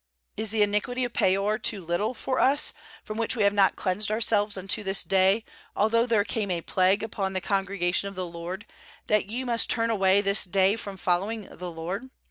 [0.35, 4.09] 17Is the iniquity of Peor too little for us, from which we have not cleansed
[4.09, 5.43] ourselves unto this day,
[5.75, 8.65] although there came a plague upon the congregation of the LORD,
[9.09, 12.09] 18that ye must turn away this day from following the LORD?